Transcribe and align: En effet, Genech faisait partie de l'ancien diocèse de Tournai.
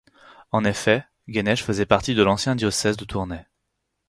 En 0.51 0.65
effet, 0.65 1.05
Genech 1.27 1.61
faisait 1.61 1.85
partie 1.85 2.15
de 2.15 2.23
l'ancien 2.23 2.55
diocèse 2.55 2.97
de 2.97 3.05
Tournai. 3.05 3.45